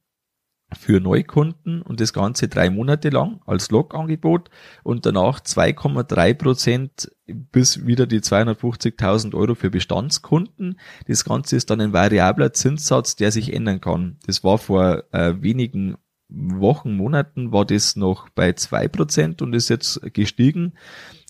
für 0.78 1.00
Neukunden 1.00 1.82
und 1.82 2.00
das 2.00 2.12
Ganze 2.12 2.48
drei 2.48 2.70
Monate 2.70 3.10
lang 3.10 3.40
als 3.46 3.70
Log-Angebot 3.70 4.50
und 4.82 5.06
danach 5.06 5.40
2,3 5.40 6.34
Prozent 6.34 7.10
bis 7.26 7.86
wieder 7.86 8.06
die 8.06 8.20
250.000 8.20 9.34
Euro 9.34 9.54
für 9.54 9.70
Bestandskunden. 9.70 10.78
Das 11.06 11.24
Ganze 11.24 11.56
ist 11.56 11.70
dann 11.70 11.80
ein 11.80 11.92
variabler 11.92 12.52
Zinssatz, 12.52 13.16
der 13.16 13.32
sich 13.32 13.52
ändern 13.52 13.80
kann. 13.80 14.18
Das 14.26 14.44
war 14.44 14.58
vor 14.58 15.04
äh, 15.12 15.34
wenigen 15.40 15.96
Wochen, 16.34 16.96
Monaten 16.96 17.52
war 17.52 17.66
das 17.66 17.94
noch 17.96 18.30
bei 18.30 18.54
zwei 18.54 18.88
Prozent 18.88 19.42
und 19.42 19.52
ist 19.52 19.68
jetzt 19.68 20.00
gestiegen. 20.14 20.72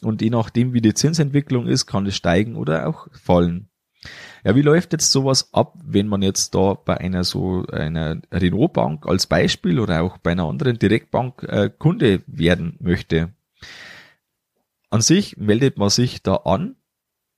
Und 0.02 0.22
je 0.22 0.30
nachdem, 0.30 0.72
wie 0.72 0.80
die 0.80 0.94
Zinsentwicklung 0.94 1.66
ist, 1.66 1.87
kann 1.87 2.06
es 2.06 2.16
steigen 2.16 2.56
oder 2.56 2.88
auch 2.88 3.08
fallen. 3.12 3.68
Ja, 4.44 4.56
wie 4.56 4.62
läuft 4.62 4.92
jetzt 4.92 5.12
sowas 5.12 5.50
ab, 5.52 5.78
wenn 5.84 6.08
man 6.08 6.20
jetzt 6.20 6.54
da 6.54 6.75
bei 6.75 6.96
einer 6.96 7.22
so 7.22 7.64
einer 7.66 8.20
Renault 8.32 8.72
Bank 8.72 9.06
als 9.06 9.28
Beispiel 9.28 9.78
oder 9.78 10.02
auch 10.02 10.18
bei 10.18 10.32
einer 10.32 10.49
anderen 10.49 10.78
Direktbank 10.78 11.44
äh, 11.44 11.70
Kunde 11.70 12.22
werden 12.26 12.76
möchte? 12.80 13.32
An 14.90 15.00
sich 15.00 15.37
meldet 15.37 15.78
man 15.78 15.90
sich 15.90 16.22
da 16.22 16.34
an, 16.34 16.75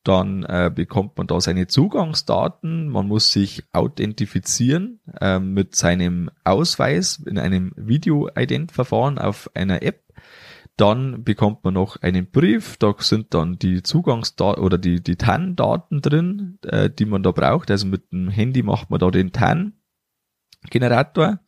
dann 0.02 0.44
äh, 0.44 0.70
bekommt 0.74 1.16
man 1.18 1.26
da 1.26 1.40
seine 1.40 1.66
Zugangsdaten, 1.66 2.88
man 2.88 3.06
muss 3.06 3.32
sich 3.32 3.64
authentifizieren 3.72 5.00
äh, 5.20 5.38
mit 5.38 5.76
seinem 5.76 6.30
Ausweis 6.42 7.22
in 7.26 7.38
einem 7.38 7.72
Video-Ident-Verfahren 7.76 9.18
auf 9.18 9.50
einer 9.54 9.82
App 9.82 10.02
dann 10.76 11.22
bekommt 11.22 11.62
man 11.62 11.74
noch 11.74 12.02
einen 12.02 12.30
Brief, 12.30 12.76
da 12.78 12.94
sind 12.98 13.32
dann 13.32 13.58
die 13.58 13.82
Zugangsdaten 13.82 14.62
oder 14.62 14.76
die, 14.76 15.02
die 15.02 15.16
TAN-Daten 15.16 16.02
drin, 16.02 16.58
äh, 16.64 16.90
die 16.90 17.04
man 17.04 17.22
da 17.22 17.30
braucht. 17.30 17.70
Also 17.70 17.86
mit 17.86 18.10
dem 18.10 18.28
Handy 18.28 18.62
macht 18.62 18.90
man 18.90 18.98
da 18.98 19.10
den 19.10 19.32
TAN-Generator. 19.32 21.40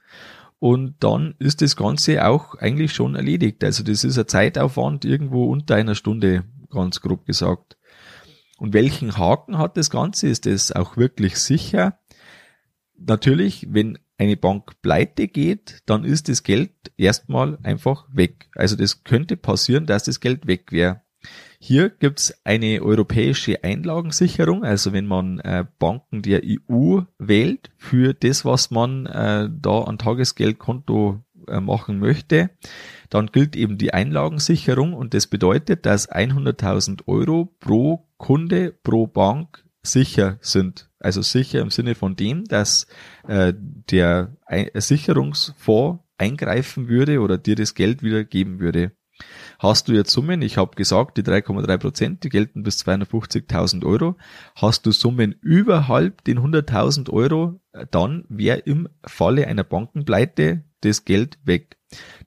Und 0.59 0.97
dann 1.01 1.35
ist 1.39 1.61
das 1.61 1.77
Ganze 1.77 2.27
auch 2.27 2.55
eigentlich 2.55 2.93
schon 2.93 3.17
erledigt. 3.17 3.63
Also 3.65 3.83
das 3.83 4.05
ist 4.05 4.19
ein 4.19 4.29
Zeitaufwand 4.29 5.05
irgendwo 5.05 5.51
unter 5.51 5.75
einer 5.75 5.95
Stunde, 5.95 6.45
ganz 6.71 7.01
grob 7.01 7.27
gesagt. 7.27 7.77
Und 8.59 8.73
welchen 8.73 9.19
Haken 9.19 9.59
hat 9.59 9.77
das 9.77 9.91
Ganze? 9.91 10.29
Ist 10.29 10.47
das 10.47 10.73
auch 10.73 10.97
wirklich 10.97 11.37
sicher? 11.37 11.99
Natürlich, 12.97 13.67
wenn 13.71 13.99
eine 14.19 14.37
Bank 14.37 14.81
pleite 14.83 15.29
geht, 15.29 15.83
dann 15.87 16.05
ist 16.05 16.29
das 16.29 16.43
Geld 16.43 16.71
erstmal 16.97 17.59
einfach 17.63 18.07
weg. 18.13 18.49
Also 18.55 18.77
das 18.77 19.05
könnte 19.05 19.37
passieren, 19.37 19.87
dass 19.87 20.05
das 20.05 20.21
Geld 20.21 20.47
weg 20.47 20.73
wäre. 20.73 21.03
Hier 21.59 21.91
gibt's 21.91 22.35
eine 22.45 22.83
europäische 22.83 23.65
Einlagensicherung, 23.65 24.65
also 24.65 24.93
wenn 24.93 25.07
man 25.07 25.41
äh, 25.41 25.65
Banken 25.79 26.23
der 26.23 26.43
EU 26.45 27.01
wählt 27.19 27.71
für 27.79 28.15
das, 28.15 28.45
was 28.45 28.71
man 28.71 29.07
äh, 29.07 29.49
da 29.51 29.83
an 29.83 29.99
Tagesgeldkonto 29.99 31.25
äh, 31.49 31.61
machen 31.61 31.99
möchte, 31.99 32.51
dann 33.11 33.29
gilt 33.29 33.57
eben 33.57 33.79
die 33.79 33.95
Einlagensicherung 33.95 34.93
und 34.93 35.15
das 35.15 35.27
bedeutet, 35.27 35.87
dass 35.87 36.11
100.000 36.11 37.07
Euro 37.07 37.55
pro 37.61 38.07
Kunde 38.17 38.73
pro 38.83 39.07
Bank 39.07 39.65
sicher 39.87 40.39
sind. 40.41 40.91
Also 40.99 41.23
sicher 41.23 41.61
im 41.61 41.71
Sinne 41.71 41.95
von 41.95 42.17
dem, 42.17 42.45
dass 42.45 42.87
äh, 43.27 43.53
der 43.57 44.37
Sicherungsfonds 44.75 46.03
eingreifen 46.19 46.89
würde 46.89 47.21
oder 47.21 47.39
dir 47.39 47.57
das 47.57 47.75
Geld 47.75 48.03
wieder 48.03 48.25
geben 48.25 48.61
würde. 48.61 48.93
Hast 49.59 49.89
du 49.89 49.93
jetzt 49.93 50.11
Summen, 50.11 50.43
ich 50.43 50.59
habe 50.59 50.77
gesagt, 50.77 51.17
die 51.17 51.23
3,3 51.23 51.79
Prozent, 51.79 52.25
die 52.25 52.29
gelten 52.29 52.63
bis 52.63 52.85
250.000 52.85 53.87
Euro. 53.87 54.17
Hast 54.55 54.85
du 54.85 54.93
Summen 54.93 55.35
überhalb 55.41 56.23
den 56.25 56.39
100.000 56.39 57.11
Euro, 57.11 57.61
dann 57.91 58.25
wäre 58.29 58.59
im 58.59 58.89
Falle 59.07 59.47
einer 59.47 59.65
Bankenpleite 59.65 60.65
das 60.83 61.05
Geld 61.05 61.39
weg. 61.45 61.79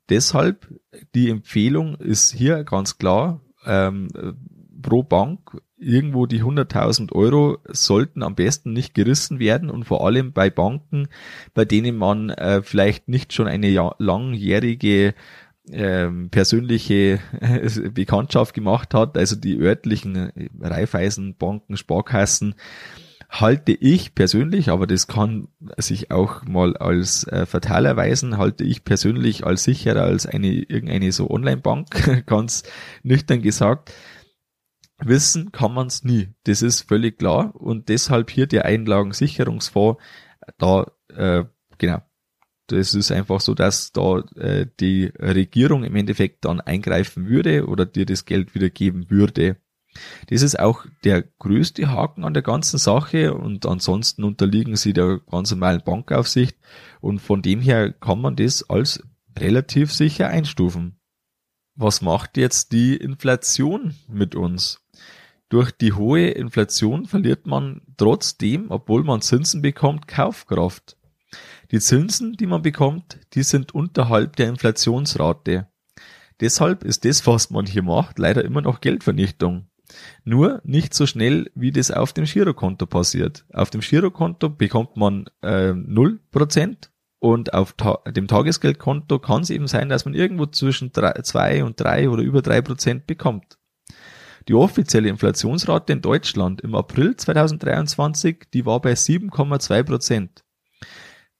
Deshalb 0.09 0.67
die 1.13 1.29
Empfehlung 1.29 1.95
ist 1.97 2.33
hier 2.33 2.63
ganz 2.63 2.97
klar, 2.97 3.41
ähm, 3.65 4.07
pro 4.81 5.03
Bank 5.03 5.61
irgendwo 5.79 6.25
die 6.25 6.43
100.000 6.43 7.13
Euro 7.13 7.57
sollten 7.67 8.21
am 8.24 8.36
besten 8.36 8.74
nicht 8.74 8.93
gerissen 8.93 9.39
werden 9.39 9.69
und 9.69 9.86
vor 9.86 10.05
allem 10.05 10.33
bei 10.33 10.50
Banken, 10.50 11.07
bei 11.53 11.65
denen 11.65 11.98
man 11.98 12.29
äh, 12.29 12.62
vielleicht 12.62 13.07
nicht 13.07 13.33
schon 13.33 13.48
eine 13.48 13.91
langjährige 13.98 15.13
ähm, 15.71 16.29
persönliche 16.29 17.19
Bekanntschaft 17.93 18.53
gemacht 18.53 18.93
hat, 18.93 19.17
also 19.17 19.36
die 19.36 19.57
örtlichen 19.57 20.15
äh, 20.15 20.50
Raiffeisenbanken, 20.59 21.77
Sparkassen, 21.77 22.55
halte 23.29 23.74
ich 23.74 24.15
persönlich, 24.15 24.69
aber 24.69 24.88
das 24.88 25.07
kann 25.07 25.50
sich 25.77 26.09
auch 26.09 26.43
mal 26.45 26.75
als 26.75 27.25
äh, 27.25 27.45
fatal 27.45 27.86
erweisen, 27.86 28.38
halte 28.38 28.63
ich 28.63 28.83
persönlich 28.83 29.45
als 29.45 29.63
sicherer 29.63 30.01
als 30.01 30.25
eine 30.25 30.48
irgendeine 30.48 31.12
so 31.12 31.29
Online-Bank, 31.29 32.24
ganz 32.25 32.63
nüchtern 33.03 33.41
gesagt 33.41 33.93
Wissen 35.00 35.51
kann 35.51 35.74
man 35.74 35.88
es 35.88 36.03
nie. 36.03 36.29
Das 36.44 36.62
ist 36.62 36.82
völlig 36.82 37.20
klar. 37.20 37.56
Und 37.56 37.89
deshalb 37.89 38.29
hier 38.29 38.48
der 38.48 38.65
Einlagensicherungsfonds, 38.65 40.01
da, 40.58 40.91
äh, 41.10 41.46
genau. 41.77 42.01
Das 42.68 42.94
ist 42.94 43.12
einfach 43.12 43.41
so, 43.41 43.56
dass 43.56 43.91
da 43.91 44.20
äh, 44.36 44.68
die 44.79 45.06
Regierung 45.18 45.84
im 45.84 45.96
Endeffekt 45.96 46.46
dann 46.46 46.62
eingreifen 46.62 47.27
würde 47.27 47.65
oder 47.68 47.86
dir 47.86 48.06
das 48.06 48.25
Geld 48.25 48.53
wieder 48.53 48.70
geben 48.70 49.10
würde. 49.10 49.58
Das 50.27 50.44
ist 50.44 50.60
auch 50.60 50.86
der 51.03 51.24
größte 51.24 51.89
Haken 51.89 52.24
an 52.24 52.36
der 52.36 52.44
ganzen 52.44 52.77
Sache 52.77 53.34
und 53.34 53.65
ansonsten 53.65 54.24
unterliegen 54.24 54.75
sie 54.75 54.94
der 54.94 55.20
ganz 55.32 55.50
normalen 55.50 55.82
Bankaufsicht 55.84 56.58
und 57.01 57.20
von 57.20 57.41
dem 57.41 57.60
her 57.60 57.91
kann 57.91 58.22
man 58.22 58.36
das 58.36 58.70
als 58.70 59.03
relativ 59.38 59.91
sicher 59.91 60.27
einstufen. 60.27 61.00
Was 61.75 62.01
macht 62.01 62.38
jetzt 62.38 62.72
die 62.72 62.98
Inflation 62.98 63.96
mit 64.08 64.36
uns? 64.36 64.82
Durch 65.50 65.72
die 65.72 65.94
hohe 65.94 66.29
Inflation 66.29 67.06
verliert 67.06 67.48
man 67.48 67.82
trotzdem, 67.98 68.70
obwohl 68.70 69.03
man 69.03 69.22
Zinsen 69.22 69.63
bekommt, 69.63 70.08
Kaufkraft. 70.08 70.96
Die 71.72 71.79
Zinsen, 71.79 72.34
die 72.34 72.46
man 72.46 72.62
bekommt, 72.62 73.20
die 73.34 73.44
sind 73.44 73.74
unterhalb 73.74 74.36
der 74.36 74.50
Inflationsrate. 74.50 75.68
Deshalb 76.39 76.84
ist 76.84 77.03
das, 77.03 77.25
was 77.27 77.50
man 77.50 77.65
hier 77.65 77.84
macht, 77.84 78.20
leider 78.20 78.46
immer 78.46 78.62
noch 78.62 78.79
Geldvernichtung. 78.79 79.68
Nur 80.24 80.62
nicht 80.63 80.94
so 80.94 81.08
schnell, 81.08 81.51
wie 81.56 81.72
das 81.72 81.91
auf 81.91 82.13
dem 82.13 82.25
Girokonto 82.25 82.86
passiert. 82.86 83.46
Auf 83.51 83.72
dem 83.72 83.82
Girokonto 83.82 84.50
bekommt 84.50 84.98
man 84.98 85.25
äh, 85.41 85.72
0% 85.72 86.89
und 87.18 87.53
auf 87.53 87.74
ta 87.74 88.00
dem 88.08 88.27
Tagesgeldkonto 88.27 89.20
kann 89.20 89.41
es 89.41 89.50
eben 89.50 89.68
sein, 89.68 89.89
dass 89.89 90.06
man 90.06 90.13
irgendwo 90.13 90.46
zwischen 90.46 90.94
2 90.94 91.63
und 91.63 91.79
3 91.79 92.10
oder 92.10 92.22
über 92.22 92.39
3% 92.39 93.01
bekommt. 93.06 93.58
Die 94.50 94.56
offizielle 94.56 95.10
Inflationsrate 95.10 95.94
in 95.94 96.01
Deutschland 96.01 96.62
im 96.62 96.74
April 96.74 97.15
2023, 97.15 98.48
die 98.51 98.65
war 98.65 98.82
bei 98.82 98.94
7,2 98.94 99.84
Prozent. 99.84 100.44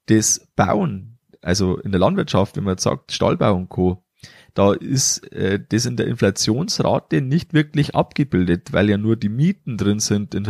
Das 0.06 0.48
Bauen, 0.56 1.18
also 1.42 1.80
in 1.80 1.92
der 1.92 2.00
Landwirtschaft, 2.00 2.56
wenn 2.56 2.66
man 2.66 2.74
jetzt 2.74 2.84
sagt 2.84 3.12
Stallbau 3.12 3.56
und 3.56 3.68
Co., 3.68 4.06
da 4.54 4.74
ist 4.74 5.32
äh, 5.32 5.60
das 5.70 5.88
in 5.88 5.98
der 5.98 6.06
Inflationsrate 6.06 7.22
nicht 7.22 7.56
wirklich 7.56 7.96
abgebildet, 7.96 8.74
weil 8.74 8.92
ja 8.92 8.98
nur 9.00 9.16
die 9.16 9.30
Mieten 9.30 9.78
drin 9.78 10.00
sind 10.00 10.36
in 10.36 10.44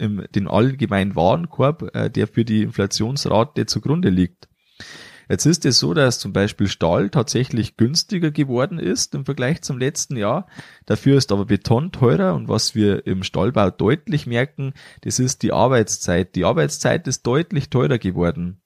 den 0.00 0.48
allgemeinen 0.48 1.14
Warenkorb, 1.14 1.94
äh, 1.94 2.10
der 2.10 2.26
für 2.26 2.44
die 2.44 2.62
Inflationsrate 2.62 3.66
zugrunde 3.66 4.08
liegt. 4.08 4.48
Jetzt 5.28 5.46
ist 5.46 5.64
es 5.64 5.78
so, 5.78 5.94
dass 5.94 6.18
zum 6.18 6.32
Beispiel 6.32 6.68
Stahl 6.68 7.10
tatsächlich 7.10 7.76
günstiger 7.76 8.30
geworden 8.30 8.78
ist 8.78 9.14
im 9.14 9.24
Vergleich 9.24 9.62
zum 9.62 9.78
letzten 9.78 10.16
Jahr. 10.16 10.46
Dafür 10.86 11.16
ist 11.16 11.32
aber 11.32 11.46
Beton 11.46 11.92
teurer 11.92 12.34
und 12.34 12.48
was 12.48 12.74
wir 12.74 13.06
im 13.06 13.22
Stahlbau 13.22 13.70
deutlich 13.70 14.26
merken, 14.26 14.72
das 15.02 15.18
ist 15.18 15.42
die 15.42 15.52
Arbeitszeit. 15.52 16.34
Die 16.34 16.44
Arbeitszeit 16.44 17.06
ist 17.06 17.26
deutlich 17.26 17.70
teurer 17.70 17.98
geworden 17.98 18.61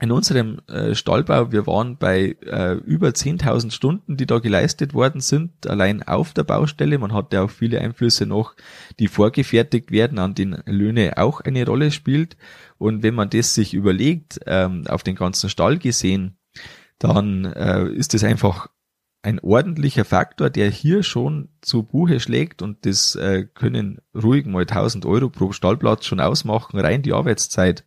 in 0.00 0.12
unserem 0.12 0.60
äh, 0.66 0.94
Stallbau, 0.94 1.52
wir 1.52 1.66
waren 1.66 1.98
bei 1.98 2.36
äh, 2.46 2.74
über 2.74 3.08
10.000 3.08 3.70
Stunden, 3.70 4.16
die 4.16 4.26
da 4.26 4.38
geleistet 4.38 4.94
worden 4.94 5.20
sind, 5.20 5.66
allein 5.66 6.02
auf 6.02 6.32
der 6.32 6.44
Baustelle. 6.44 6.98
Man 6.98 7.12
hat 7.12 7.32
ja 7.32 7.42
auch 7.42 7.50
viele 7.50 7.80
Einflüsse 7.80 8.24
noch, 8.24 8.54
die 8.98 9.08
vorgefertigt 9.08 9.90
werden, 9.90 10.18
an 10.18 10.34
denen 10.34 10.62
Löhne 10.64 11.18
auch 11.18 11.42
eine 11.42 11.66
Rolle 11.66 11.90
spielt. 11.90 12.38
Und 12.78 13.02
wenn 13.02 13.14
man 13.14 13.28
das 13.28 13.54
sich 13.54 13.74
überlegt, 13.74 14.40
ähm, 14.46 14.86
auf 14.88 15.02
den 15.02 15.16
ganzen 15.16 15.50
Stall 15.50 15.76
gesehen, 15.78 16.38
dann 16.98 17.44
äh, 17.44 17.88
ist 17.88 18.14
es 18.14 18.24
einfach 18.24 18.68
ein 19.22 19.38
ordentlicher 19.40 20.06
Faktor, 20.06 20.48
der 20.48 20.70
hier 20.70 21.02
schon 21.02 21.50
zu 21.60 21.82
Buche 21.82 22.20
schlägt 22.20 22.62
und 22.62 22.86
das 22.86 23.16
äh, 23.16 23.44
können 23.52 24.00
ruhig 24.14 24.46
mal 24.46 24.62
1000 24.62 25.04
Euro 25.04 25.28
pro 25.28 25.52
Stallplatz 25.52 26.06
schon 26.06 26.20
ausmachen, 26.20 26.80
rein 26.80 27.02
die 27.02 27.12
Arbeitszeit. 27.12 27.84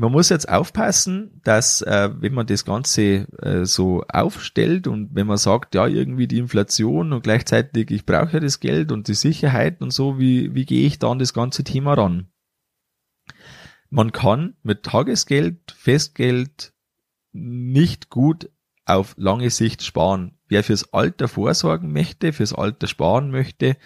Man 0.00 0.12
muss 0.12 0.28
jetzt 0.28 0.48
aufpassen, 0.48 1.40
dass 1.42 1.82
äh, 1.82 2.10
wenn 2.20 2.32
man 2.32 2.46
das 2.46 2.64
Ganze 2.64 3.26
äh, 3.42 3.64
so 3.64 4.04
aufstellt 4.08 4.86
und 4.86 5.12
wenn 5.16 5.26
man 5.26 5.38
sagt, 5.38 5.74
ja, 5.74 5.88
irgendwie 5.88 6.28
die 6.28 6.38
Inflation 6.38 7.12
und 7.12 7.24
gleichzeitig 7.24 7.90
ich 7.90 8.06
brauche 8.06 8.34
ja 8.34 8.38
das 8.38 8.60
Geld 8.60 8.92
und 8.92 9.08
die 9.08 9.14
Sicherheit 9.14 9.80
und 9.80 9.92
so, 9.92 10.20
wie, 10.20 10.54
wie 10.54 10.66
gehe 10.66 10.86
ich 10.86 11.00
da 11.00 11.10
an 11.10 11.18
das 11.18 11.34
ganze 11.34 11.64
Thema 11.64 11.94
ran? 11.94 12.28
Man 13.90 14.12
kann 14.12 14.54
mit 14.62 14.84
Tagesgeld, 14.84 15.72
Festgeld 15.76 16.72
nicht 17.32 18.08
gut 18.08 18.50
auf 18.84 19.16
lange 19.18 19.50
Sicht 19.50 19.82
sparen. 19.82 20.38
Wer 20.46 20.62
fürs 20.62 20.92
Alter 20.92 21.26
vorsorgen 21.26 21.92
möchte, 21.92 22.32
fürs 22.32 22.52
Alter 22.52 22.86
sparen 22.86 23.32
möchte, 23.32 23.76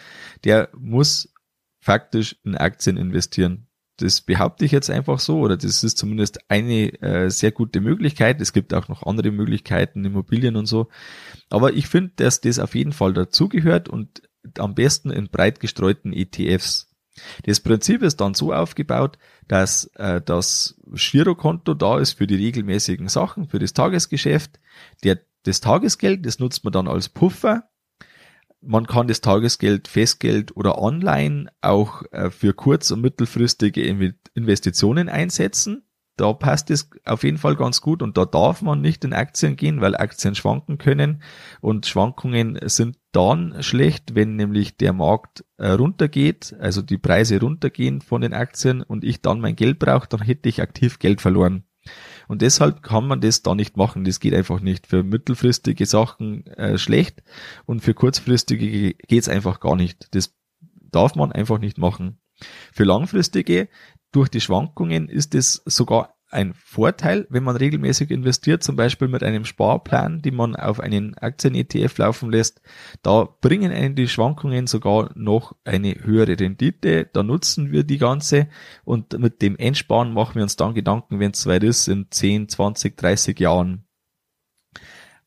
der 0.44 0.68
muss 0.76 1.32
faktisch 1.80 2.36
in 2.44 2.54
Aktien 2.54 2.98
investieren. 2.98 3.66
Das 3.98 4.20
behaupte 4.20 4.64
ich 4.64 4.72
jetzt 4.72 4.90
einfach 4.90 5.18
so, 5.20 5.38
oder 5.38 5.56
das 5.56 5.84
ist 5.84 5.98
zumindest 5.98 6.50
eine 6.50 7.00
äh, 7.02 7.30
sehr 7.30 7.52
gute 7.52 7.80
Möglichkeit. 7.80 8.40
Es 8.40 8.52
gibt 8.52 8.72
auch 8.74 8.88
noch 8.88 9.02
andere 9.04 9.30
Möglichkeiten, 9.30 10.04
Immobilien 10.04 10.56
und 10.56 10.66
so. 10.66 10.88
Aber 11.50 11.74
ich 11.74 11.86
finde, 11.86 12.12
dass 12.16 12.40
das 12.40 12.58
auf 12.58 12.74
jeden 12.74 12.92
Fall 12.92 13.12
dazugehört 13.12 13.88
und 13.88 14.22
am 14.58 14.74
besten 14.74 15.10
in 15.10 15.28
breit 15.28 15.60
gestreuten 15.60 16.12
ETFs. 16.12 16.88
Das 17.44 17.60
Prinzip 17.60 18.02
ist 18.02 18.20
dann 18.20 18.34
so 18.34 18.52
aufgebaut, 18.52 19.18
dass 19.46 19.84
äh, 19.96 20.20
das 20.20 20.80
Girokonto 20.86 21.74
da 21.74 21.98
ist 21.98 22.12
für 22.12 22.26
die 22.26 22.36
regelmäßigen 22.36 23.08
Sachen, 23.08 23.48
für 23.48 23.58
das 23.58 23.74
Tagesgeschäft. 23.74 24.58
Der, 25.04 25.20
das 25.42 25.60
Tagesgeld, 25.60 26.24
das 26.24 26.38
nutzt 26.38 26.64
man 26.64 26.72
dann 26.72 26.88
als 26.88 27.08
Puffer 27.08 27.68
man 28.62 28.86
kann 28.86 29.08
das 29.08 29.20
Tagesgeld, 29.20 29.88
Festgeld 29.88 30.56
oder 30.56 30.78
online 30.78 31.50
auch 31.60 32.02
äh, 32.12 32.30
für 32.30 32.54
kurz- 32.54 32.90
und 32.90 33.00
mittelfristige 33.00 33.82
Investitionen 34.34 35.08
einsetzen. 35.08 35.82
Da 36.16 36.32
passt 36.34 36.70
es 36.70 36.90
auf 37.04 37.24
jeden 37.24 37.38
Fall 37.38 37.56
ganz 37.56 37.80
gut 37.80 38.02
und 38.02 38.16
da 38.18 38.26
darf 38.26 38.60
man 38.60 38.80
nicht 38.80 39.04
in 39.04 39.14
Aktien 39.14 39.56
gehen, 39.56 39.80
weil 39.80 39.96
Aktien 39.96 40.34
schwanken 40.34 40.76
können 40.78 41.22
und 41.60 41.86
Schwankungen 41.86 42.58
sind 42.66 42.98
dann 43.12 43.62
schlecht, 43.62 44.14
wenn 44.14 44.36
nämlich 44.36 44.76
der 44.76 44.92
Markt 44.92 45.44
äh, 45.56 45.70
runtergeht, 45.70 46.54
also 46.60 46.82
die 46.82 46.98
Preise 46.98 47.40
runtergehen 47.40 48.02
von 48.02 48.20
den 48.20 48.34
Aktien 48.34 48.82
und 48.82 49.04
ich 49.04 49.22
dann 49.22 49.40
mein 49.40 49.56
Geld 49.56 49.78
brauche, 49.78 50.08
dann 50.08 50.20
hätte 50.20 50.48
ich 50.48 50.60
aktiv 50.60 50.98
Geld 50.98 51.22
verloren. 51.22 51.64
Und 52.32 52.40
deshalb 52.40 52.82
kann 52.82 53.06
man 53.06 53.20
das 53.20 53.42
da 53.42 53.54
nicht 53.54 53.76
machen. 53.76 54.04
Das 54.04 54.18
geht 54.18 54.32
einfach 54.32 54.60
nicht. 54.60 54.86
Für 54.86 55.02
mittelfristige 55.02 55.84
Sachen 55.84 56.46
äh, 56.46 56.78
schlecht 56.78 57.22
und 57.66 57.80
für 57.80 57.92
kurzfristige 57.92 58.94
geht's 58.94 59.28
einfach 59.28 59.60
gar 59.60 59.76
nicht. 59.76 60.08
Das 60.14 60.34
darf 60.90 61.14
man 61.14 61.30
einfach 61.30 61.58
nicht 61.58 61.76
machen. 61.76 62.22
Für 62.72 62.84
langfristige, 62.84 63.68
durch 64.12 64.30
die 64.30 64.40
Schwankungen 64.40 65.10
ist 65.10 65.34
es 65.34 65.60
sogar 65.66 66.14
ein 66.32 66.54
Vorteil, 66.54 67.26
wenn 67.28 67.44
man 67.44 67.56
regelmäßig 67.56 68.10
investiert, 68.10 68.62
zum 68.62 68.76
Beispiel 68.76 69.08
mit 69.08 69.22
einem 69.22 69.44
Sparplan, 69.44 70.22
den 70.22 70.34
man 70.34 70.56
auf 70.56 70.80
einen 70.80 71.16
Aktien-ETF 71.18 71.98
laufen 71.98 72.30
lässt. 72.30 72.62
Da 73.02 73.28
bringen 73.40 73.72
einen 73.72 73.94
die 73.94 74.08
Schwankungen 74.08 74.66
sogar 74.66 75.10
noch 75.14 75.54
eine 75.64 75.94
höhere 76.02 76.38
Rendite. 76.38 77.08
Da 77.12 77.22
nutzen 77.22 77.70
wir 77.72 77.84
die 77.84 77.98
ganze 77.98 78.48
und 78.84 79.18
mit 79.18 79.42
dem 79.42 79.56
Endsparen 79.56 80.12
machen 80.12 80.36
wir 80.36 80.42
uns 80.42 80.56
dann 80.56 80.74
Gedanken, 80.74 81.20
wenn 81.20 81.32
es 81.32 81.46
weit 81.46 81.64
ist, 81.64 81.88
in 81.88 82.06
10, 82.10 82.48
20, 82.48 82.96
30 82.96 83.38
Jahren. 83.38 83.84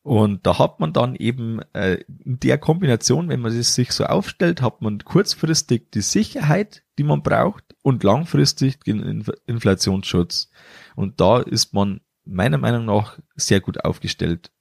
Und 0.05 0.45
da 0.45 0.59
hat 0.59 0.79
man 0.79 0.93
dann 0.93 1.15
eben 1.15 1.61
äh, 1.73 1.97
in 2.23 2.39
der 2.39 2.59
Kombination, 2.59 3.27
wenn 3.27 3.39
man 3.39 3.57
es 3.57 3.73
sich 3.73 3.91
so 3.91 4.05
aufstellt, 4.05 4.61
hat 4.61 4.83
man 4.83 4.99
kurzfristig 4.99 5.89
die 5.95 6.01
Sicherheit, 6.01 6.83
die 6.99 7.03
man 7.03 7.23
braucht 7.23 7.63
und 7.81 8.03
langfristig 8.03 8.83
den 8.83 9.25
Inflationsschutz. 9.47 10.51
Und 10.95 11.19
da 11.19 11.39
ist 11.39 11.73
man 11.73 12.01
meiner 12.23 12.59
Meinung 12.59 12.85
nach 12.85 13.17
sehr 13.35 13.61
gut 13.61 13.83
aufgestellt. 13.83 14.51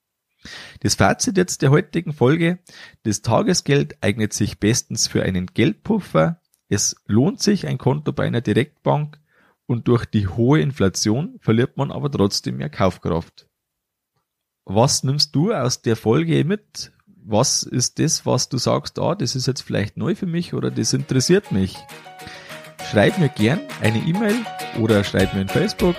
Das 0.80 0.94
Fazit 0.94 1.37
jetzt 1.37 1.61
der 1.61 1.70
heutigen 1.70 2.14
Folge. 2.14 2.59
Das 3.02 3.20
Tagesgeld 3.20 4.02
eignet 4.02 4.33
sich 4.33 4.59
bestens 4.59 5.09
für 5.09 5.24
einen 5.24 5.48
Geldpuffer. 5.48 6.40
Es 6.70 6.96
lohnt 7.07 7.42
sich 7.42 7.66
ein 7.66 7.76
Konto 7.76 8.14
bei 8.14 8.24
einer 8.26 8.40
Direktbank 8.40 9.20
und 9.66 9.88
durch 9.88 10.07
die 10.07 10.26
hohe 10.26 10.62
Inflation 10.62 11.37
verliert 11.40 11.76
man 11.76 11.92
aber 11.92 12.11
trotzdem 12.11 12.57
mehr 12.57 12.70
Kaufkraft. 12.70 13.46
Was 14.66 15.05
nimmst 15.05 15.35
du 15.37 15.53
aus 15.53 15.83
der 15.83 15.94
Folge 15.94 16.42
mit? 16.42 16.90
Was 17.22 17.64
ist 17.64 17.98
das, 17.98 18.24
was 18.24 18.48
du 18.48 18.57
sagst, 18.57 18.98
ah, 18.98 19.14
das 19.14 19.37
ist 19.37 19.46
jetzt 19.46 19.61
vielleicht 19.61 19.98
neu 19.98 20.14
für 20.14 20.24
mich 20.24 20.55
oder 20.55 20.70
das 20.70 20.94
interessiert 20.94 21.53
mich? 21.53 21.77
Schreib 22.90 23.18
mir 23.18 23.29
gern 23.29 23.61
eine 23.83 23.98
E-Mail 23.98 24.37
oder 24.81 25.05
schreib 25.05 25.35
mir 25.35 25.42
in 25.42 25.48
Facebook. 25.48 25.96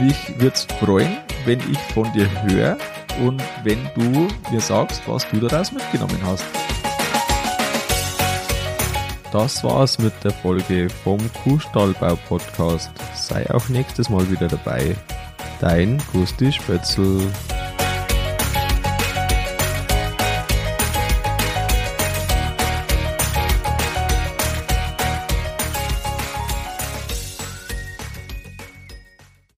Mich 0.00 0.38
würde 0.38 0.54
es 0.54 0.62
freuen, 0.78 1.16
wenn 1.46 1.58
ich 1.68 1.78
von 1.92 2.12
dir 2.12 2.30
höre 2.44 2.78
und 3.24 3.42
wenn 3.64 3.90
du 3.96 4.28
mir 4.52 4.60
sagst, 4.60 5.02
was 5.08 5.28
du 5.30 5.40
daraus 5.40 5.72
mitgenommen 5.72 6.18
hast. 6.22 6.44
Das 9.32 9.64
war's 9.64 9.98
mit 9.98 10.12
der 10.22 10.30
Folge 10.30 10.88
vom 10.88 11.18
Kuhstallbau 11.42 12.14
Podcast. 12.28 12.92
Sei 13.16 13.52
auch 13.52 13.68
nächstes 13.68 14.08
Mal 14.10 14.30
wieder 14.30 14.46
dabei. 14.46 14.94
Dein 15.60 16.00
Gusti 16.12 16.52
Spötzl. 16.52 17.20